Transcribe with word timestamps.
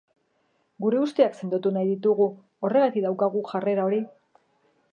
Gure 0.85 1.01
usteak 1.07 1.35
sendotu 1.41 1.73
nahi 1.75 1.91
ditugu, 1.91 2.27
horregatik 2.65 3.05
daukagu 3.07 3.47
jarrera 3.51 3.85
hori. 3.91 4.01